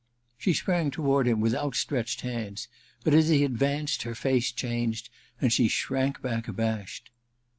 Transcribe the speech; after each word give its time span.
She 0.35 0.53
sprang 0.53 0.89
toward 0.89 1.27
him 1.27 1.41
with 1.41 1.53
outstretched 1.53 2.21
hands, 2.21 2.67
but 3.03 3.13
as 3.13 3.29
he 3.29 3.43
advanced 3.43 4.01
her 4.01 4.15
face 4.15 4.51
changed 4.51 5.11
and 5.39 5.53
she 5.53 5.67
shrank 5.67 6.23
back 6.23 6.47
abashed. 6.47 7.11